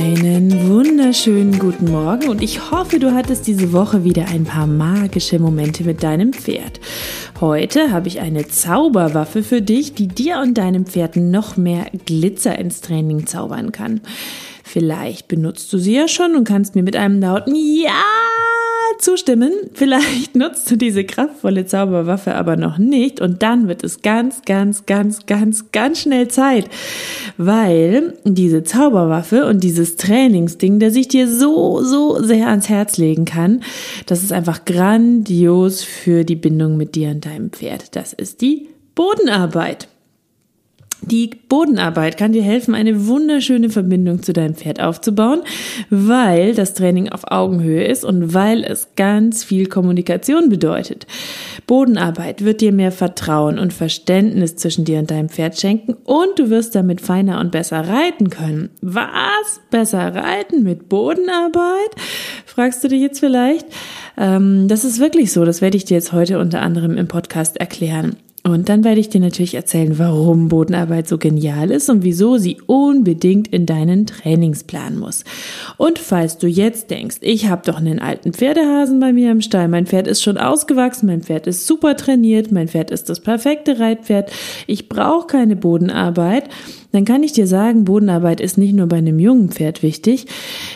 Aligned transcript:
Einen 0.00 0.66
wunderschönen 0.66 1.58
guten 1.58 1.90
Morgen 1.90 2.30
und 2.30 2.40
ich 2.40 2.70
hoffe, 2.70 2.98
du 2.98 3.12
hattest 3.12 3.46
diese 3.46 3.74
Woche 3.74 4.02
wieder 4.02 4.28
ein 4.28 4.44
paar 4.44 4.66
magische 4.66 5.38
Momente 5.38 5.84
mit 5.84 6.02
deinem 6.02 6.32
Pferd. 6.32 6.80
Heute 7.38 7.90
habe 7.90 8.08
ich 8.08 8.18
eine 8.18 8.48
Zauberwaffe 8.48 9.42
für 9.42 9.60
dich, 9.60 9.92
die 9.92 10.08
dir 10.08 10.38
und 10.38 10.56
deinem 10.56 10.86
Pferd 10.86 11.16
noch 11.16 11.58
mehr 11.58 11.90
Glitzer 12.06 12.58
ins 12.58 12.80
Training 12.80 13.26
zaubern 13.26 13.72
kann. 13.72 14.00
Vielleicht 14.64 15.28
benutzt 15.28 15.70
du 15.70 15.76
sie 15.76 15.96
ja 15.96 16.08
schon 16.08 16.34
und 16.34 16.48
kannst 16.48 16.76
mir 16.76 16.82
mit 16.82 16.96
einem 16.96 17.20
lauten 17.20 17.54
Ja 17.54 17.92
zustimmen. 18.98 19.52
Vielleicht 19.74 20.34
nutzt 20.34 20.70
du 20.70 20.76
diese 20.76 21.04
kraftvolle 21.04 21.66
Zauberwaffe 21.66 22.34
aber 22.34 22.56
noch 22.56 22.78
nicht 22.78 23.20
und 23.20 23.42
dann 23.42 23.68
wird 23.68 23.84
es 23.84 24.02
ganz, 24.02 24.42
ganz, 24.42 24.86
ganz, 24.86 25.26
ganz, 25.26 25.72
ganz 25.72 26.00
schnell 26.00 26.28
Zeit, 26.28 26.68
weil 27.36 28.14
diese 28.24 28.64
Zauberwaffe 28.64 29.46
und 29.46 29.62
dieses 29.62 29.96
Trainingsding, 29.96 30.78
das 30.78 30.94
ich 30.94 31.08
dir 31.08 31.28
so, 31.28 31.82
so 31.82 32.22
sehr 32.22 32.48
ans 32.48 32.68
Herz 32.68 32.98
legen 32.98 33.24
kann, 33.24 33.62
das 34.06 34.22
ist 34.22 34.32
einfach 34.32 34.64
grandios 34.64 35.82
für 35.82 36.24
die 36.24 36.36
Bindung 36.36 36.76
mit 36.76 36.94
dir 36.94 37.10
und 37.10 37.24
deinem 37.24 37.50
Pferd. 37.50 37.96
Das 37.96 38.12
ist 38.12 38.40
die 38.40 38.68
Bodenarbeit. 38.94 39.88
Die 41.02 41.30
Bodenarbeit 41.48 42.18
kann 42.18 42.32
dir 42.32 42.42
helfen, 42.42 42.74
eine 42.74 43.06
wunderschöne 43.06 43.70
Verbindung 43.70 44.22
zu 44.22 44.32
deinem 44.32 44.54
Pferd 44.54 44.80
aufzubauen, 44.80 45.40
weil 45.88 46.54
das 46.54 46.74
Training 46.74 47.08
auf 47.08 47.30
Augenhöhe 47.30 47.84
ist 47.84 48.04
und 48.04 48.34
weil 48.34 48.62
es 48.64 48.88
ganz 48.96 49.42
viel 49.42 49.66
Kommunikation 49.66 50.50
bedeutet. 50.50 51.06
Bodenarbeit 51.66 52.44
wird 52.44 52.60
dir 52.60 52.72
mehr 52.72 52.92
Vertrauen 52.92 53.58
und 53.58 53.72
Verständnis 53.72 54.56
zwischen 54.56 54.84
dir 54.84 54.98
und 54.98 55.10
deinem 55.10 55.30
Pferd 55.30 55.58
schenken 55.58 55.94
und 56.04 56.38
du 56.38 56.50
wirst 56.50 56.74
damit 56.74 57.00
feiner 57.00 57.40
und 57.40 57.50
besser 57.50 57.80
reiten 57.80 58.28
können. 58.28 58.70
Was? 58.82 59.60
Besser 59.70 60.14
reiten 60.14 60.62
mit 60.62 60.88
Bodenarbeit? 60.88 61.90
Fragst 62.44 62.84
du 62.84 62.88
dich 62.88 63.00
jetzt 63.00 63.20
vielleicht? 63.20 63.66
Ähm, 64.18 64.68
das 64.68 64.84
ist 64.84 64.98
wirklich 64.98 65.32
so. 65.32 65.44
Das 65.44 65.62
werde 65.62 65.76
ich 65.76 65.86
dir 65.86 65.94
jetzt 65.94 66.12
heute 66.12 66.38
unter 66.38 66.60
anderem 66.60 66.98
im 66.98 67.08
Podcast 67.08 67.56
erklären. 67.56 68.16
Und 68.50 68.68
dann 68.68 68.84
werde 68.84 69.00
ich 69.00 69.08
dir 69.08 69.20
natürlich 69.20 69.54
erzählen, 69.54 69.98
warum 69.98 70.48
Bodenarbeit 70.48 71.06
so 71.08 71.18
genial 71.18 71.70
ist 71.70 71.88
und 71.88 72.02
wieso 72.02 72.36
sie 72.36 72.58
unbedingt 72.66 73.48
in 73.48 73.64
deinen 73.64 74.06
Trainingsplan 74.06 74.98
muss. 74.98 75.24
Und 75.76 75.98
falls 75.98 76.38
du 76.38 76.46
jetzt 76.46 76.90
denkst, 76.90 77.18
ich 77.20 77.48
habe 77.48 77.62
doch 77.64 77.78
einen 77.78 78.00
alten 78.00 78.32
Pferdehasen 78.32 78.98
bei 78.98 79.12
mir 79.12 79.30
im 79.30 79.40
Stall, 79.40 79.68
mein 79.68 79.86
Pferd 79.86 80.06
ist 80.06 80.22
schon 80.22 80.36
ausgewachsen, 80.36 81.06
mein 81.06 81.22
Pferd 81.22 81.46
ist 81.46 81.66
super 81.66 81.96
trainiert, 81.96 82.50
mein 82.50 82.68
Pferd 82.68 82.90
ist 82.90 83.08
das 83.08 83.20
perfekte 83.20 83.78
Reitpferd, 83.78 84.32
ich 84.66 84.88
brauche 84.88 85.28
keine 85.28 85.56
Bodenarbeit, 85.56 86.48
dann 86.92 87.04
kann 87.04 87.22
ich 87.22 87.32
dir 87.32 87.46
sagen, 87.46 87.84
Bodenarbeit 87.84 88.40
ist 88.40 88.58
nicht 88.58 88.74
nur 88.74 88.88
bei 88.88 88.96
einem 88.96 89.20
jungen 89.20 89.50
Pferd 89.50 89.82
wichtig. 89.82 90.26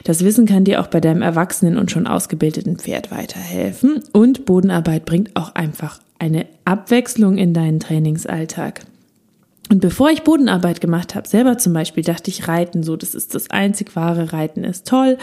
Das 0.04 0.24
Wissen 0.24 0.46
kann 0.46 0.64
dir 0.64 0.80
auch 0.80 0.86
bei 0.86 1.00
deinem 1.00 1.22
erwachsenen 1.22 1.76
und 1.76 1.90
schon 1.90 2.06
ausgebildeten 2.06 2.76
Pferd 2.76 3.10
weiterhelfen. 3.10 4.00
Und 4.12 4.44
Bodenarbeit 4.44 5.06
bringt 5.06 5.34
auch 5.34 5.56
einfach 5.56 5.98
eine 6.24 6.46
Abwechslung 6.64 7.36
in 7.36 7.52
deinen 7.52 7.80
Trainingsalltag. 7.80 8.80
Und 9.70 9.80
bevor 9.80 10.10
ich 10.10 10.22
Bodenarbeit 10.22 10.80
gemacht 10.80 11.14
habe, 11.14 11.26
selber 11.26 11.56
zum 11.56 11.72
Beispiel, 11.72 12.04
dachte 12.04 12.30
ich, 12.30 12.48
Reiten, 12.48 12.82
so, 12.82 12.96
das 12.96 13.14
ist 13.14 13.34
das 13.34 13.50
einzig 13.50 13.96
wahre 13.96 14.32
Reiten 14.32 14.62
ist 14.62 14.86
toll. 14.86 15.16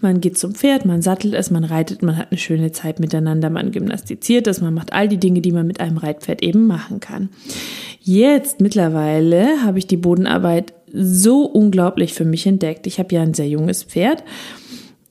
Man 0.00 0.20
geht 0.20 0.38
zum 0.38 0.54
Pferd, 0.54 0.84
man 0.84 1.02
sattelt 1.02 1.34
es, 1.34 1.50
man 1.50 1.64
reitet, 1.64 2.02
man 2.02 2.16
hat 2.16 2.28
eine 2.30 2.38
schöne 2.38 2.70
Zeit 2.72 3.00
miteinander, 3.00 3.50
man 3.50 3.72
gymnastiziert 3.72 4.46
es, 4.46 4.60
man 4.60 4.74
macht 4.74 4.92
all 4.92 5.08
die 5.08 5.18
Dinge, 5.18 5.40
die 5.40 5.52
man 5.52 5.66
mit 5.66 5.80
einem 5.80 5.96
Reitpferd 5.96 6.42
eben 6.42 6.66
machen 6.66 7.00
kann. 7.00 7.28
Jetzt 8.00 8.60
mittlerweile 8.60 9.62
habe 9.64 9.78
ich 9.78 9.86
die 9.86 9.96
Bodenarbeit 9.96 10.72
so 10.92 11.44
unglaublich 11.44 12.14
für 12.14 12.24
mich 12.24 12.46
entdeckt. 12.46 12.86
Ich 12.86 12.98
habe 12.98 13.14
ja 13.14 13.22
ein 13.22 13.34
sehr 13.34 13.48
junges 13.48 13.82
Pferd. 13.82 14.22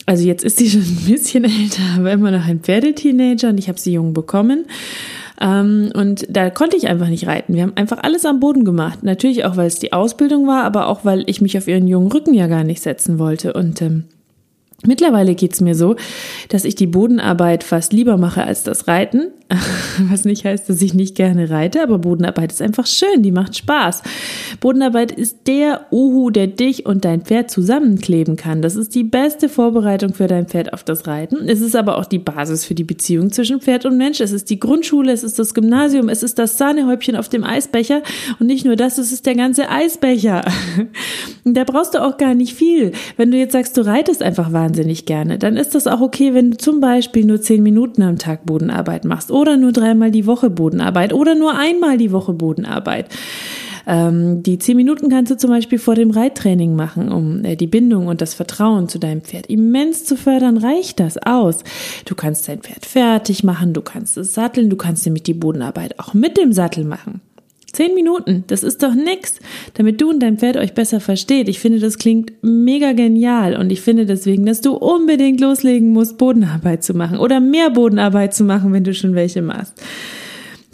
Also 0.05 0.25
jetzt 0.25 0.43
ist 0.43 0.57
sie 0.57 0.69
schon 0.69 0.81
ein 0.81 1.05
bisschen 1.07 1.43
älter, 1.45 1.83
aber 1.97 2.11
immer 2.11 2.31
noch 2.31 2.45
ein 2.45 2.61
Pferdeteenager 2.61 3.49
und 3.49 3.57
ich 3.57 3.67
habe 3.67 3.79
sie 3.79 3.93
jung 3.93 4.13
bekommen. 4.13 4.65
Ähm, 5.41 5.91
und 5.95 6.25
da 6.29 6.51
konnte 6.51 6.77
ich 6.77 6.87
einfach 6.87 7.07
nicht 7.07 7.27
reiten. 7.27 7.55
Wir 7.55 7.63
haben 7.63 7.75
einfach 7.75 7.97
alles 8.03 8.25
am 8.25 8.39
Boden 8.39 8.63
gemacht. 8.63 9.03
Natürlich 9.03 9.43
auch, 9.43 9.57
weil 9.57 9.67
es 9.67 9.79
die 9.79 9.91
Ausbildung 9.91 10.45
war, 10.45 10.63
aber 10.63 10.87
auch, 10.87 11.03
weil 11.03 11.23
ich 11.27 11.41
mich 11.41 11.57
auf 11.57 11.67
ihren 11.67 11.87
jungen 11.87 12.11
Rücken 12.11 12.35
ja 12.35 12.47
gar 12.47 12.63
nicht 12.63 12.81
setzen 12.81 13.17
wollte. 13.17 13.53
Und 13.53 13.81
ähm, 13.81 14.03
Mittlerweile 14.85 15.35
geht's 15.35 15.61
mir 15.61 15.75
so, 15.75 15.95
dass 16.49 16.63
ich 16.63 16.73
die 16.73 16.87
Bodenarbeit 16.87 17.63
fast 17.63 17.93
lieber 17.93 18.17
mache 18.17 18.43
als 18.43 18.63
das 18.63 18.87
Reiten. 18.87 19.27
Was 20.09 20.25
nicht 20.25 20.45
heißt, 20.45 20.69
dass 20.69 20.81
ich 20.81 20.93
nicht 20.93 21.15
gerne 21.15 21.49
reite, 21.49 21.83
aber 21.83 21.99
Bodenarbeit 21.99 22.51
ist 22.51 22.61
einfach 22.61 22.87
schön, 22.87 23.21
die 23.21 23.31
macht 23.31 23.55
Spaß. 23.55 24.01
Bodenarbeit 24.59 25.11
ist 25.11 25.39
der 25.45 25.85
Uhu, 25.91 26.31
der 26.31 26.47
dich 26.47 26.85
und 26.85 27.05
dein 27.05 27.21
Pferd 27.21 27.51
zusammenkleben 27.51 28.37
kann. 28.37 28.61
Das 28.61 28.75
ist 28.75 28.95
die 28.95 29.03
beste 29.03 29.49
Vorbereitung 29.49 30.13
für 30.13 30.27
dein 30.27 30.47
Pferd 30.47 30.73
auf 30.73 30.83
das 30.83 31.05
Reiten. 31.05 31.47
Es 31.47 31.61
ist 31.61 31.75
aber 31.75 31.97
auch 31.97 32.05
die 32.05 32.19
Basis 32.19 32.65
für 32.65 32.75
die 32.75 32.83
Beziehung 32.83 33.31
zwischen 33.31 33.61
Pferd 33.61 33.85
und 33.85 33.97
Mensch. 33.97 34.19
Es 34.19 34.31
ist 34.31 34.49
die 34.49 34.59
Grundschule, 34.59 35.11
es 35.11 35.23
ist 35.23 35.37
das 35.37 35.53
Gymnasium, 35.53 36.09
es 36.09 36.23
ist 36.23 36.39
das 36.39 36.57
Sahnehäubchen 36.57 37.15
auf 37.15 37.29
dem 37.29 37.43
Eisbecher 37.43 38.01
und 38.39 38.47
nicht 38.47 38.65
nur 38.65 38.77
das, 38.77 38.97
es 38.97 39.11
ist 39.11 39.27
der 39.27 39.35
ganze 39.35 39.69
Eisbecher. 39.69 40.43
da 41.43 41.63
brauchst 41.65 41.93
du 41.93 42.01
auch 42.01 42.17
gar 42.17 42.33
nicht 42.33 42.55
viel. 42.55 42.93
Wenn 43.17 43.29
du 43.31 43.37
jetzt 43.37 43.51
sagst, 43.51 43.77
du 43.77 43.85
reitest 43.85 44.23
einfach 44.23 44.51
wahnsinnig 44.51 44.70
gerne, 45.05 45.37
dann 45.37 45.57
ist 45.57 45.75
das 45.75 45.87
auch 45.87 46.01
okay, 46.01 46.33
wenn 46.33 46.51
du 46.51 46.57
zum 46.57 46.79
Beispiel 46.79 47.25
nur 47.25 47.41
zehn 47.41 47.63
Minuten 47.63 48.01
am 48.01 48.17
Tag 48.17 48.45
Bodenarbeit 48.45 49.05
machst 49.05 49.31
oder 49.31 49.57
nur 49.57 49.71
dreimal 49.71 50.11
die 50.11 50.25
Woche 50.25 50.49
Bodenarbeit 50.49 51.13
oder 51.13 51.35
nur 51.35 51.57
einmal 51.57 51.97
die 51.97 52.11
Woche 52.11 52.33
Bodenarbeit. 52.33 53.07
Ähm, 53.87 54.43
die 54.43 54.59
zehn 54.59 54.77
Minuten 54.77 55.09
kannst 55.09 55.31
du 55.31 55.37
zum 55.37 55.49
Beispiel 55.49 55.79
vor 55.79 55.95
dem 55.95 56.11
Reittraining 56.11 56.75
machen, 56.75 57.11
um 57.11 57.43
äh, 57.43 57.55
die 57.55 57.67
Bindung 57.67 58.07
und 58.07 58.21
das 58.21 58.33
Vertrauen 58.33 58.87
zu 58.87 58.99
deinem 58.99 59.21
Pferd 59.21 59.47
immens 59.47 60.05
zu 60.05 60.15
fördern. 60.15 60.57
Reicht 60.57 60.99
das 60.99 61.17
aus? 61.17 61.63
Du 62.05 62.15
kannst 62.15 62.47
dein 62.47 62.61
Pferd 62.61 62.85
fertig 62.85 63.43
machen, 63.43 63.73
du 63.73 63.81
kannst 63.81 64.17
es 64.17 64.33
satteln, 64.33 64.69
du 64.69 64.75
kannst 64.75 65.05
nämlich 65.05 65.23
die 65.23 65.33
Bodenarbeit 65.33 65.99
auch 65.99 66.13
mit 66.13 66.37
dem 66.37 66.53
Sattel 66.53 66.85
machen. 66.85 67.21
Zehn 67.71 67.93
Minuten, 67.95 68.43
das 68.47 68.63
ist 68.63 68.83
doch 68.83 68.93
nix, 68.93 69.39
damit 69.75 70.01
du 70.01 70.09
und 70.09 70.19
dein 70.19 70.37
Pferd 70.37 70.57
euch 70.57 70.73
besser 70.73 70.99
versteht. 70.99 71.47
Ich 71.47 71.59
finde, 71.59 71.79
das 71.79 71.97
klingt 71.97 72.33
mega 72.41 72.91
genial 72.93 73.55
und 73.55 73.71
ich 73.71 73.81
finde 73.81 74.05
deswegen, 74.05 74.45
dass 74.45 74.61
du 74.61 74.73
unbedingt 74.73 75.39
loslegen 75.39 75.89
musst, 75.89 76.17
Bodenarbeit 76.17 76.83
zu 76.83 76.93
machen 76.93 77.17
oder 77.17 77.39
mehr 77.39 77.69
Bodenarbeit 77.69 78.33
zu 78.33 78.43
machen, 78.43 78.73
wenn 78.73 78.83
du 78.83 78.93
schon 78.93 79.15
welche 79.15 79.41
machst. 79.41 79.73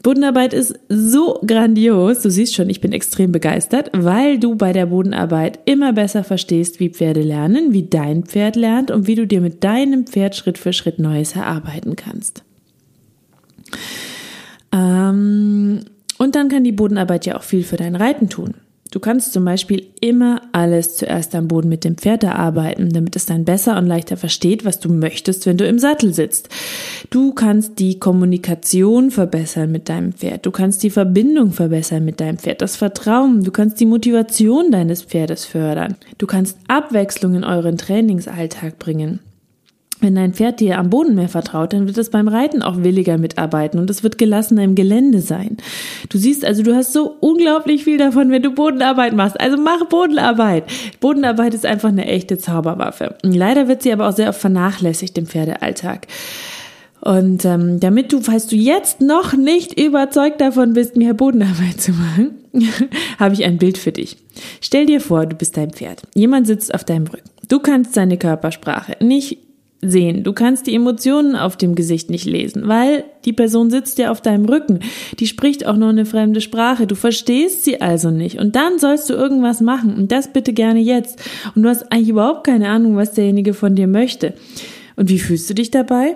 Bodenarbeit 0.04 0.54
ist 0.54 0.80
so 0.88 1.40
grandios, 1.46 2.22
du 2.22 2.32
siehst 2.32 2.56
schon, 2.56 2.70
ich 2.70 2.82
bin 2.82 2.94
extrem 2.94 3.32
begeistert, 3.32 3.90
weil 3.94 4.40
du 4.40 4.56
bei 4.56 4.72
der 4.72 4.86
Bodenarbeit 4.86 5.60
immer 5.66 5.92
besser 5.92 6.24
verstehst, 6.24 6.80
wie 6.80 6.90
Pferde 6.90 7.22
lernen, 7.22 7.74
wie 7.74 7.84
dein 7.84 8.24
Pferd 8.24 8.56
lernt 8.56 8.90
und 8.90 9.06
wie 9.06 9.16
du 9.16 9.28
dir 9.28 9.42
mit 9.42 9.64
deinem 9.64 10.08
Pferd 10.08 10.36
Schritt 10.36 10.58
für 10.58 10.72
Schritt 10.72 10.98
Neues 10.98 11.36
erarbeiten 11.36 11.96
kannst. 11.96 12.44
Ähm, 14.72 15.82
und 16.18 16.36
dann 16.36 16.50
kann 16.50 16.64
die 16.64 16.72
Bodenarbeit 16.72 17.26
ja 17.26 17.38
auch 17.38 17.44
viel 17.44 17.64
für 17.64 17.78
dein 17.78 17.96
Reiten 17.96 18.30
tun. 18.30 18.56
Du 18.92 19.00
kannst 19.00 19.34
zum 19.34 19.44
Beispiel 19.44 19.88
immer 20.00 20.42
alles 20.54 20.96
zuerst 20.96 21.36
am 21.36 21.48
Boden 21.48 21.68
mit 21.68 21.84
dem 21.84 21.98
Pferd 21.98 22.24
erarbeiten, 22.24 22.92
damit 22.94 23.16
es 23.16 23.26
dann 23.26 23.44
besser 23.44 23.78
und 23.78 23.86
leichter 23.86 24.16
versteht, 24.16 24.64
was 24.64 24.80
du 24.80 24.90
möchtest, 24.90 25.46
wenn 25.46 25.58
du 25.58 25.68
im 25.68 25.78
Sattel 25.78 26.14
sitzt. 26.14 26.50
Du 27.10 27.34
kannst 27.34 27.80
die 27.80 28.00
Kommunikation 28.00 29.12
verbessern 29.12 29.72
mit 29.72 29.90
deinem 29.90 30.14
Pferd. 30.14 30.46
Du 30.46 30.52
kannst 30.52 30.84
die 30.84 30.90
Verbindung 30.90 31.52
verbessern 31.52 32.06
mit 32.06 32.22
deinem 32.22 32.38
Pferd, 32.38 32.62
das 32.62 32.78
Vertrauen. 32.78 33.44
Du 33.44 33.52
kannst 33.52 33.80
die 33.80 33.86
Motivation 33.86 34.72
deines 34.72 35.04
Pferdes 35.04 35.46
fördern. 35.46 35.96
Du 36.18 36.26
kannst 36.26 36.58
Abwechslung 36.68 37.36
in 37.36 37.44
euren 37.44 37.78
Trainingsalltag 37.78 38.80
bringen. 38.80 39.20
Wenn 40.00 40.16
dein 40.16 40.34
Pferd 40.34 40.60
dir 40.60 40.78
am 40.78 40.90
Boden 40.90 41.16
mehr 41.16 41.30
vertraut, 41.30 41.74
dann 41.74 41.88
wird 41.88 41.98
es 41.98 42.10
beim 42.10 42.28
Reiten 42.28 42.62
auch 42.62 42.84
williger 42.84 43.18
mitarbeiten 43.18 43.80
und 43.80 43.90
es 43.90 44.04
wird 44.04 44.18
gelassener 44.18 44.64
im 44.64 44.76
Gelände 44.76 45.22
sein. 45.22 45.58
Du 46.10 46.18
siehst 46.18 46.46
also, 46.46 46.64
du 46.64 46.76
hast 46.76 46.94
so 46.94 47.16
unglaublich 47.20 47.84
viel 47.84 47.98
davon, 47.98 48.30
wenn 48.30 48.44
du 48.44 48.52
Bodenarbeit 48.52 49.16
machst. 49.16 49.40
Also 49.40 49.58
mach 49.58 49.86
Bodenarbeit. 49.86 50.66
Bodenarbeit 51.00 51.54
ist 51.54 51.66
einfach 51.66 51.90
eine 51.90 52.06
echte 52.06 52.38
Zauberwaffe. 52.38 53.16
Leider 53.24 53.68
wird 53.68 53.82
sie 53.82 53.92
aber 53.92 54.08
auch 54.08 54.16
sehr 54.16 54.30
oft 54.30 54.40
vernachlässigt 54.40 55.18
im 55.18 55.26
Pferdealltag. 55.26 56.08
Und 57.02 57.46
ähm, 57.46 57.80
damit 57.80 58.12
du, 58.12 58.22
falls 58.22 58.48
du 58.48 58.56
jetzt 58.56 59.02
noch 59.02 59.34
nicht 59.34 59.80
überzeugt 59.80 60.42
davon 60.42 60.74
bist, 60.74 60.98
mehr 60.98 61.14
Bodenarbeit 61.14 61.80
zu 61.80 61.92
machen, 61.92 62.36
habe 63.20 63.34
ich 63.34 63.46
ein 63.46 63.58
Bild 63.58 63.78
für 63.78 63.92
dich. 63.92 64.18
Stell 64.62 64.86
dir 64.86 65.00
vor, 65.00 65.26
du 65.26 65.36
bist 65.36 65.58
dein 65.58 65.72
Pferd. 65.72 66.02
Jemand 66.16 66.48
sitzt 66.48 66.74
auf 66.74 66.84
deinem 66.84 67.08
Rücken. 67.08 67.30
Du 67.48 67.60
kannst 67.60 67.94
seine 67.94 68.18
Körpersprache 68.18 68.98
nicht 69.04 69.47
sehen. 69.82 70.24
Du 70.24 70.34
kannst 70.34 70.68
die 70.68 70.76
Emotionen 70.76 71.36
auf 71.36 71.56
dem 71.56 71.76
Gesicht 71.76 72.10
nicht 72.10 72.26
lesen, 72.26 72.68
weil 72.68 73.04
die 73.26 73.34
Person 73.34 73.70
sitzt 73.70 74.00
ja 74.00 74.12
auf 74.12 74.22
deinem 74.22 74.46
Rücken. 74.46 74.80
Die 75.20 75.28
spricht 75.28 75.66
auch 75.66 75.78
noch 75.78 75.90
eine 75.90 76.06
fremde 76.06 76.42
Sprache. 76.42 76.88
Du 76.88 76.96
verstehst 76.96 77.64
sie 77.64 77.82
also 77.82 78.10
nicht. 78.10 78.40
Und 78.40 78.56
dann 78.56 78.80
sollst 78.80 79.10
du 79.10 79.14
irgendwas 79.14 79.62
machen. 79.62 79.96
Und 79.96 80.12
das 80.12 80.34
bitte 80.34 80.54
gerne 80.54 80.80
jetzt. 80.80 81.20
Und 81.56 81.64
du 81.64 81.70
hast 81.70 81.92
eigentlich 81.92 82.10
überhaupt 82.10 82.46
keine 82.46 82.70
Ahnung, 82.70 82.96
was 82.96 83.14
derjenige 83.14 83.54
von 83.54 83.76
dir 83.76 83.88
möchte. 83.88 84.34
Und 84.96 85.10
wie 85.10 85.20
fühlst 85.20 85.50
du 85.50 85.54
dich 85.54 85.70
dabei? 85.70 86.16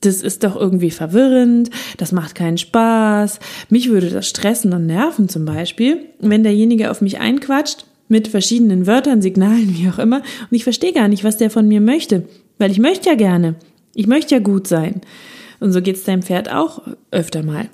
Das 0.00 0.22
ist 0.22 0.44
doch 0.44 0.54
irgendwie 0.54 0.90
verwirrend, 0.90 1.70
das 1.96 2.12
macht 2.12 2.34
keinen 2.34 2.58
Spaß. 2.58 3.40
Mich 3.70 3.88
würde 3.88 4.10
das 4.10 4.28
stressen 4.28 4.74
und 4.74 4.84
nerven 4.84 5.30
zum 5.30 5.46
Beispiel, 5.46 6.04
wenn 6.20 6.42
derjenige 6.42 6.90
auf 6.90 7.00
mich 7.00 7.20
einquatscht 7.20 7.86
mit 8.14 8.28
verschiedenen 8.28 8.86
Wörtern, 8.86 9.22
Signalen, 9.22 9.76
wie 9.76 9.88
auch 9.88 9.98
immer. 9.98 10.18
Und 10.18 10.52
ich 10.52 10.62
verstehe 10.62 10.92
gar 10.92 11.08
nicht, 11.08 11.24
was 11.24 11.36
der 11.36 11.50
von 11.50 11.66
mir 11.66 11.80
möchte, 11.80 12.22
weil 12.58 12.70
ich 12.70 12.78
möchte 12.78 13.08
ja 13.08 13.16
gerne. 13.16 13.56
Ich 13.92 14.06
möchte 14.06 14.36
ja 14.36 14.40
gut 14.40 14.68
sein. 14.68 15.00
Und 15.58 15.72
so 15.72 15.82
geht's 15.82 16.04
deinem 16.04 16.22
Pferd 16.22 16.48
auch 16.48 16.82
öfter 17.10 17.42
mal. 17.42 17.68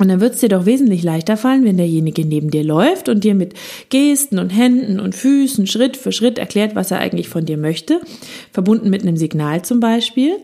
Und 0.00 0.08
dann 0.08 0.20
wird 0.20 0.34
es 0.34 0.40
dir 0.40 0.48
doch 0.48 0.66
wesentlich 0.66 1.04
leichter 1.04 1.36
fallen, 1.36 1.64
wenn 1.64 1.76
derjenige 1.76 2.24
neben 2.26 2.50
dir 2.50 2.64
läuft 2.64 3.08
und 3.08 3.22
dir 3.22 3.36
mit 3.36 3.54
Gesten 3.88 4.40
und 4.40 4.50
Händen 4.50 4.98
und 4.98 5.14
Füßen 5.14 5.68
Schritt 5.68 5.96
für 5.96 6.10
Schritt 6.10 6.38
erklärt, 6.38 6.74
was 6.74 6.90
er 6.90 6.98
eigentlich 6.98 7.28
von 7.28 7.44
dir 7.44 7.56
möchte, 7.56 8.00
verbunden 8.50 8.90
mit 8.90 9.02
einem 9.02 9.16
Signal 9.16 9.62
zum 9.62 9.78
Beispiel. 9.78 10.38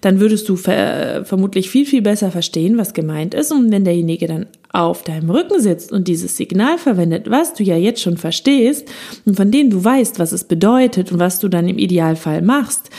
Dann 0.00 0.18
würdest 0.18 0.48
du 0.48 0.56
ver 0.56 1.26
vermutlich 1.26 1.68
viel, 1.68 1.84
viel 1.84 2.00
besser 2.00 2.30
verstehen, 2.30 2.78
was 2.78 2.94
gemeint 2.94 3.34
ist. 3.34 3.52
Und 3.52 3.70
wenn 3.70 3.84
derjenige 3.84 4.28
dann 4.28 4.46
auf 4.72 5.02
deinem 5.02 5.30
Rücken 5.30 5.60
sitzt 5.60 5.92
und 5.92 6.08
dieses 6.08 6.36
Signal 6.36 6.78
verwendet, 6.78 7.30
was 7.30 7.54
du 7.54 7.62
ja 7.62 7.76
jetzt 7.76 8.00
schon 8.00 8.16
verstehst 8.16 8.88
und 9.26 9.36
von 9.36 9.50
dem 9.50 9.70
du 9.70 9.84
weißt, 9.84 10.18
was 10.18 10.32
es 10.32 10.44
bedeutet 10.44 11.12
und 11.12 11.18
was 11.18 11.38
du 11.40 11.48
dann 11.48 11.68
im 11.68 11.78
Idealfall 11.78 12.42
machst, 12.42 12.90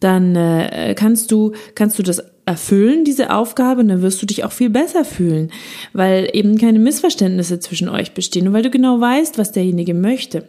dann 0.00 0.36
äh, 0.36 0.94
kannst 0.96 1.30
du 1.30 1.52
kannst 1.74 1.98
du 1.98 2.02
das 2.02 2.22
erfüllen, 2.46 3.04
diese 3.04 3.34
Aufgabe, 3.34 3.82
und 3.82 3.88
dann 3.88 4.00
wirst 4.00 4.22
du 4.22 4.26
dich 4.26 4.42
auch 4.42 4.52
viel 4.52 4.70
besser 4.70 5.04
fühlen, 5.04 5.52
weil 5.92 6.30
eben 6.32 6.56
keine 6.56 6.78
Missverständnisse 6.78 7.60
zwischen 7.60 7.90
euch 7.90 8.12
bestehen 8.12 8.48
und 8.48 8.54
weil 8.54 8.62
du 8.62 8.70
genau 8.70 9.00
weißt, 9.00 9.36
was 9.36 9.52
derjenige 9.52 9.92
möchte. 9.92 10.48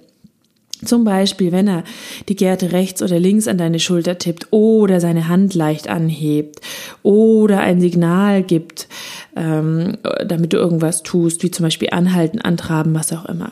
Zum 0.84 1.04
Beispiel, 1.04 1.52
wenn 1.52 1.68
er 1.68 1.84
die 2.30 2.38
Gerte 2.38 2.72
rechts 2.72 3.02
oder 3.02 3.20
links 3.20 3.50
an 3.50 3.58
deine 3.58 3.80
Schulter 3.80 4.18
tippt 4.18 4.48
oder 4.52 5.02
seine 5.02 5.28
Hand 5.28 5.54
leicht 5.54 5.90
anhebt 5.90 6.62
oder 7.04 7.60
ein 7.60 7.82
Signal 7.82 8.44
gibt, 8.44 8.88
ähm, 9.36 9.98
damit 10.26 10.54
du 10.54 10.58
irgendwas 10.58 11.04
tust, 11.04 11.44
wie 11.44 11.52
zum 11.52 11.66
Beispiel 11.66 11.90
anhalten, 11.92 12.40
antraben, 12.40 12.96
was 12.96 13.12
auch 13.12 13.26
immer. 13.26 13.52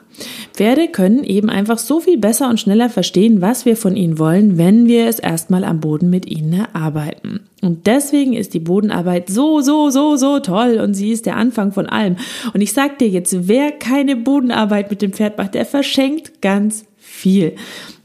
Pferde 0.53 0.87
können 0.87 1.23
eben 1.23 1.49
einfach 1.49 1.77
so 1.77 1.99
viel 1.99 2.17
besser 2.17 2.49
und 2.49 2.59
schneller 2.59 2.89
verstehen, 2.89 3.41
was 3.41 3.65
wir 3.65 3.75
von 3.75 3.97
ihnen 3.97 4.19
wollen, 4.19 4.57
wenn 4.57 4.87
wir 4.87 5.07
es 5.07 5.19
erstmal 5.19 5.65
am 5.65 5.81
Boden 5.81 6.09
mit 6.09 6.27
ihnen 6.27 6.53
erarbeiten. 6.53 7.41
Und 7.61 7.87
deswegen 7.87 8.33
ist 8.33 8.53
die 8.53 8.59
Bodenarbeit 8.59 9.29
so, 9.29 9.61
so, 9.61 9.89
so, 9.89 10.15
so 10.15 10.39
toll 10.39 10.79
und 10.81 10.93
sie 10.93 11.11
ist 11.11 11.25
der 11.25 11.35
Anfang 11.35 11.73
von 11.73 11.87
allem. 11.87 12.15
Und 12.53 12.61
ich 12.61 12.71
sag 12.71 12.99
dir 12.99 13.09
jetzt, 13.09 13.47
wer 13.47 13.71
keine 13.71 14.15
Bodenarbeit 14.15 14.89
mit 14.89 15.01
dem 15.01 15.11
Pferd 15.11 15.37
macht, 15.37 15.55
der 15.55 15.65
verschenkt 15.65 16.41
ganz 16.41 16.85
viel. 17.17 17.53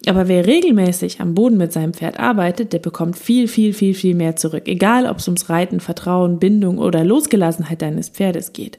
Aber 0.06 0.26
wer 0.26 0.46
regelmäßig 0.46 1.20
am 1.20 1.34
Boden 1.34 1.56
mit 1.56 1.72
seinem 1.72 1.94
Pferd 1.94 2.18
arbeitet, 2.18 2.72
der 2.72 2.78
bekommt 2.80 3.16
viel, 3.16 3.46
viel, 3.46 3.72
viel, 3.72 3.94
viel 3.94 4.14
mehr 4.14 4.36
zurück. 4.36 4.64
Egal, 4.66 5.06
ob 5.06 5.18
es 5.18 5.28
ums 5.28 5.48
Reiten, 5.48 5.80
Vertrauen, 5.80 6.38
Bindung 6.38 6.78
oder 6.78 7.04
Losgelassenheit 7.04 7.82
deines 7.82 8.08
Pferdes 8.08 8.52
geht. 8.52 8.78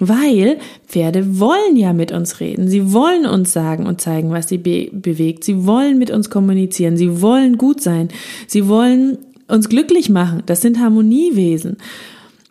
Weil 0.00 0.58
Pferde 0.86 1.40
wollen 1.40 1.76
ja 1.76 1.92
mit 1.92 2.12
uns 2.12 2.40
reden. 2.40 2.68
Sie 2.68 2.92
wollen 2.92 3.26
uns 3.26 3.52
sagen 3.52 3.86
und 3.86 4.00
zeigen, 4.00 4.30
was 4.30 4.48
sie 4.48 4.58
be 4.58 4.88
bewegt. 4.92 5.44
Sie 5.44 5.66
wollen 5.66 5.98
mit 5.98 6.10
uns 6.10 6.30
kommunizieren. 6.30 6.96
Sie 6.96 7.20
wollen 7.20 7.58
gut 7.58 7.80
sein. 7.80 8.08
Sie 8.46 8.68
wollen 8.68 9.18
uns 9.48 9.68
glücklich 9.68 10.08
machen. 10.08 10.42
Das 10.46 10.60
sind 10.60 10.78
Harmoniewesen. 10.78 11.78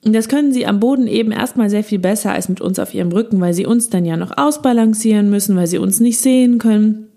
Und 0.08 0.14
das 0.14 0.30
können 0.30 0.54
sie 0.54 0.66
am 0.66 0.80
Boden 0.80 1.06
eben 1.06 1.34
erstmal 1.34 1.70
sehr 1.70 1.84
viel 1.84 2.00
besser 2.00 2.32
als 2.32 2.48
mit 2.48 2.62
uns 2.62 2.80
auf 2.80 2.94
ihrem 2.94 3.12
Rücken, 3.12 3.42
weil 3.42 3.54
sie 3.54 3.66
uns 3.66 3.90
dann 3.90 4.06
ja 4.06 4.16
noch 4.16 4.38
ausbalancieren 4.38 5.30
müssen, 5.30 5.58
weil 5.58 5.68
sie 5.68 5.80
uns 5.80 6.00
nicht 6.00 6.18
sehen 6.20 6.60
können, 6.60 7.08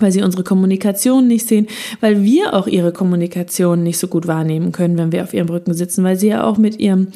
weil 0.00 0.10
sie 0.10 0.20
unsere 0.20 0.42
Kommunikation 0.42 1.28
nicht 1.28 1.46
sehen, 1.46 1.68
weil 2.00 2.24
wir 2.24 2.54
auch 2.54 2.66
ihre 2.66 2.90
Kommunikation 2.90 3.84
nicht 3.84 3.98
so 3.98 4.08
gut 4.08 4.26
wahrnehmen 4.26 4.72
können, 4.72 4.98
wenn 4.98 5.12
wir 5.12 5.22
auf 5.22 5.32
ihrem 5.32 5.48
Rücken 5.48 5.74
sitzen, 5.74 6.02
weil 6.02 6.18
sie 6.18 6.26
ja 6.26 6.42
auch 6.42 6.58
mit 6.58 6.80
ihrem 6.80 7.12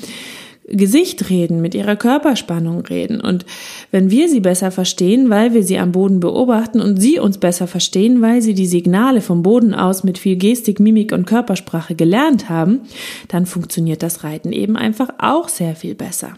Gesicht 0.67 1.29
reden, 1.29 1.61
mit 1.61 1.75
ihrer 1.75 1.97
Körperspannung 1.97 2.81
reden. 2.87 3.21
Und 3.21 3.45
wenn 3.91 4.11
wir 4.11 4.29
sie 4.29 4.41
besser 4.41 4.71
verstehen, 4.71 5.29
weil 5.29 5.53
wir 5.53 5.63
sie 5.63 5.79
am 5.79 5.93
Boden 5.93 6.21
beobachten 6.21 6.81
und 6.81 7.01
sie 7.01 7.19
uns 7.19 7.39
besser 7.39 7.67
verstehen, 7.67 8.23
weil 8.23 8.41
sie 8.41 8.55
die 8.55 8.67
Signale 8.67 9.21
vom 9.21 9.43
Boden 9.43 9.75
aus 9.75 10.05
mit 10.05 10.17
viel 10.17 10.37
Gestik, 10.37 10.81
Mimik 10.81 11.13
und 11.13 11.27
Körpersprache 11.27 11.95
gelernt 11.95 12.49
haben, 12.49 12.81
dann 13.29 13.45
funktioniert 13.45 14.03
das 14.03 14.25
Reiten 14.25 14.53
eben 14.53 14.77
einfach 14.77 15.11
auch 15.19 15.49
sehr 15.49 15.77
viel 15.77 15.95
besser. 15.95 16.37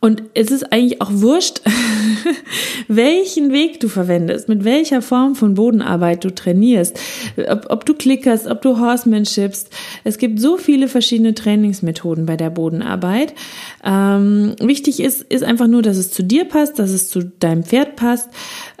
Und 0.00 0.24
es 0.34 0.50
ist 0.50 0.72
eigentlich 0.72 1.00
auch 1.00 1.10
wurscht, 1.12 1.60
welchen 2.88 3.52
Weg 3.52 3.80
du 3.80 3.88
verwendest, 3.88 4.48
mit 4.48 4.64
welcher 4.64 5.02
Form 5.02 5.34
von 5.34 5.54
Bodenarbeit 5.54 6.24
du 6.24 6.34
trainierst, 6.34 6.98
ob, 7.48 7.66
ob 7.70 7.86
du 7.86 7.94
klickerst, 7.94 8.46
ob 8.46 8.62
du 8.62 8.78
Horsemanshipst. 8.78 9.70
Es 10.04 10.18
gibt 10.18 10.40
so 10.40 10.56
viele 10.56 10.88
verschiedene 10.88 11.34
Trainingsmethoden 11.34 12.26
bei 12.26 12.36
der 12.36 12.50
Bodenarbeit. 12.50 13.34
Ähm, 13.84 14.54
wichtig 14.60 15.00
ist, 15.00 15.22
ist 15.22 15.44
einfach 15.44 15.66
nur, 15.66 15.82
dass 15.82 15.96
es 15.96 16.10
zu 16.10 16.22
dir 16.22 16.44
passt, 16.44 16.78
dass 16.78 16.90
es 16.90 17.08
zu 17.08 17.24
deinem 17.24 17.64
Pferd 17.64 17.96
passt, 17.96 18.28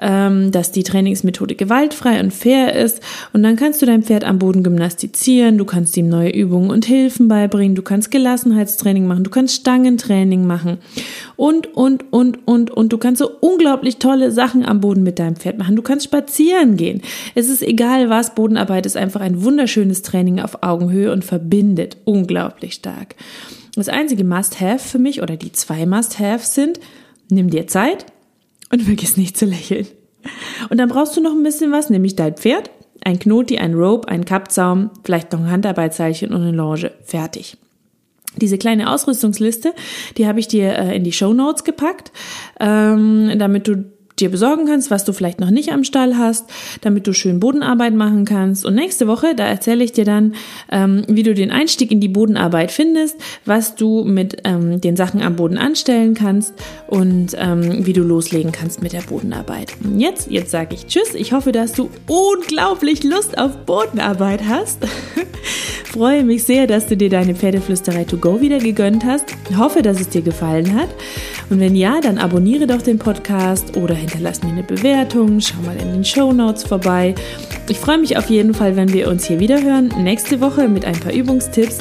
ähm, 0.00 0.52
dass 0.52 0.72
die 0.72 0.82
Trainingsmethode 0.82 1.54
gewaltfrei 1.54 2.20
und 2.20 2.32
fair 2.32 2.74
ist. 2.74 3.00
Und 3.32 3.42
dann 3.42 3.56
kannst 3.56 3.82
du 3.82 3.86
dein 3.86 4.02
Pferd 4.02 4.24
am 4.24 4.38
Boden 4.38 4.62
gymnastizieren, 4.62 5.58
du 5.58 5.64
kannst 5.64 5.96
ihm 5.96 6.08
neue 6.08 6.30
Übungen 6.30 6.70
und 6.70 6.84
Hilfen 6.84 7.28
beibringen, 7.28 7.74
du 7.74 7.82
kannst 7.82 8.10
Gelassenheitstraining 8.10 9.06
machen, 9.06 9.24
du 9.24 9.30
kannst 9.30 9.56
Stangentraining 9.56 10.46
machen 10.46 10.78
und, 11.36 11.74
und, 11.74 12.12
und, 12.12 12.46
und, 12.46 12.70
und 12.70 12.92
du 12.92 12.98
kannst 12.98 13.20
so 13.20 13.31
unglaublich 13.40 13.98
tolle 13.98 14.30
Sachen 14.30 14.64
am 14.64 14.80
Boden 14.80 15.02
mit 15.02 15.18
deinem 15.18 15.36
Pferd 15.36 15.58
machen. 15.58 15.76
Du 15.76 15.82
kannst 15.82 16.04
spazieren 16.04 16.76
gehen. 16.76 17.02
Es 17.34 17.48
ist 17.48 17.62
egal 17.62 18.10
was, 18.10 18.34
Bodenarbeit 18.34 18.86
ist 18.86 18.96
einfach 18.96 19.20
ein 19.20 19.42
wunderschönes 19.42 20.02
Training 20.02 20.40
auf 20.40 20.62
Augenhöhe 20.62 21.12
und 21.12 21.24
verbindet 21.24 21.96
unglaublich 22.04 22.74
stark. 22.74 23.16
Das 23.74 23.88
einzige 23.88 24.24
Must-Have 24.24 24.78
für 24.78 24.98
mich 24.98 25.22
oder 25.22 25.36
die 25.36 25.52
zwei 25.52 25.86
Must-Haves 25.86 26.54
sind, 26.54 26.78
nimm 27.30 27.50
dir 27.50 27.66
Zeit 27.66 28.06
und 28.70 28.82
vergiss 28.82 29.16
nicht 29.16 29.36
zu 29.36 29.46
lächeln. 29.46 29.86
Und 30.70 30.78
dann 30.78 30.88
brauchst 30.88 31.16
du 31.16 31.20
noch 31.20 31.32
ein 31.32 31.42
bisschen 31.42 31.72
was, 31.72 31.90
nämlich 31.90 32.16
dein 32.16 32.36
Pferd, 32.36 32.70
ein 33.04 33.18
Knoti, 33.18 33.58
ein 33.58 33.74
Rope, 33.74 34.08
ein 34.08 34.24
Kappzaum, 34.24 34.90
vielleicht 35.02 35.32
noch 35.32 35.40
ein 35.40 35.50
Handarbeitsseilchen 35.50 36.32
und 36.32 36.42
eine 36.42 36.52
Longe. 36.52 36.92
Fertig. 37.04 37.56
Diese 38.36 38.58
kleine 38.58 38.90
Ausrüstungsliste, 38.90 39.74
die 40.16 40.26
habe 40.26 40.40
ich 40.40 40.48
dir 40.48 40.78
äh, 40.78 40.96
in 40.96 41.04
die 41.04 41.12
Show 41.12 41.32
Notes 41.32 41.64
gepackt, 41.64 42.12
ähm, 42.60 43.30
damit 43.38 43.68
du 43.68 43.84
dir 44.22 44.30
besorgen 44.30 44.66
kannst, 44.66 44.90
was 44.90 45.04
du 45.04 45.12
vielleicht 45.12 45.40
noch 45.40 45.50
nicht 45.50 45.72
am 45.72 45.84
Stall 45.84 46.16
hast, 46.16 46.48
damit 46.80 47.06
du 47.06 47.12
schön 47.12 47.40
Bodenarbeit 47.40 47.94
machen 47.94 48.24
kannst. 48.24 48.64
Und 48.64 48.74
nächste 48.74 49.06
Woche, 49.06 49.34
da 49.34 49.46
erzähle 49.46 49.84
ich 49.84 49.92
dir 49.92 50.04
dann, 50.04 50.34
ähm, 50.70 51.04
wie 51.08 51.22
du 51.22 51.34
den 51.34 51.50
Einstieg 51.50 51.90
in 51.90 52.00
die 52.00 52.08
Bodenarbeit 52.08 52.70
findest, 52.70 53.16
was 53.44 53.74
du 53.74 54.04
mit 54.04 54.42
ähm, 54.44 54.80
den 54.80 54.96
Sachen 54.96 55.22
am 55.22 55.36
Boden 55.36 55.58
anstellen 55.58 56.14
kannst 56.14 56.54
und 56.86 57.34
ähm, 57.38 57.84
wie 57.86 57.92
du 57.92 58.02
loslegen 58.02 58.52
kannst 58.52 58.82
mit 58.82 58.92
der 58.92 59.02
Bodenarbeit. 59.02 59.72
Und 59.82 59.98
jetzt, 59.98 60.30
jetzt 60.30 60.50
sage 60.50 60.74
ich 60.74 60.86
Tschüss. 60.86 61.14
Ich 61.14 61.32
hoffe, 61.32 61.52
dass 61.52 61.72
du 61.72 61.90
unglaublich 62.06 63.02
Lust 63.02 63.38
auf 63.38 63.56
Bodenarbeit 63.64 64.42
hast. 64.46 64.86
Freue 65.92 66.24
mich 66.24 66.44
sehr, 66.44 66.66
dass 66.66 66.86
du 66.86 66.96
dir 66.96 67.10
deine 67.10 67.34
Pferdeflüsterei 67.34 68.04
to 68.04 68.16
go 68.16 68.40
wieder 68.40 68.58
gegönnt 68.58 69.04
hast. 69.04 69.26
Ich 69.50 69.58
hoffe, 69.58 69.82
dass 69.82 70.00
es 70.00 70.08
dir 70.08 70.22
gefallen 70.22 70.74
hat. 70.74 70.88
Und 71.50 71.60
wenn 71.60 71.76
ja, 71.76 72.00
dann 72.00 72.16
abonniere 72.16 72.66
doch 72.66 72.80
den 72.80 72.98
Podcast 72.98 73.76
oder 73.76 73.94
hinterlass 73.94 74.42
mir 74.42 74.52
eine 74.52 74.62
Bewertung, 74.62 75.38
schau 75.38 75.60
mal 75.66 75.76
in 75.76 75.92
den 75.92 76.04
Show 76.04 76.32
Notes 76.32 76.64
vorbei. 76.64 77.14
Ich 77.68 77.78
freue 77.78 77.98
mich 77.98 78.16
auf 78.16 78.30
jeden 78.30 78.54
Fall, 78.54 78.74
wenn 78.74 78.90
wir 78.94 79.06
uns 79.06 79.26
hier 79.26 79.38
wieder 79.38 79.62
hören, 79.62 79.92
nächste 79.98 80.40
Woche 80.40 80.66
mit 80.66 80.86
ein 80.86 80.98
paar 80.98 81.12
Übungstipps. 81.12 81.80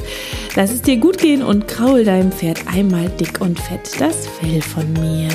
Lass 0.58 0.74
es 0.74 0.82
dir 0.82 0.98
gut 0.98 1.18
gehen 1.18 1.42
und 1.42 1.70
kraul 1.70 2.04
deinem 2.04 2.34
Pferd 2.34 2.60
einmal 2.68 3.10
dick 3.18 3.40
und 3.40 3.58
fett 3.62 3.92
das 3.98 4.28
Fell 4.28 4.62
von 4.62 4.92
mir. 4.92 5.30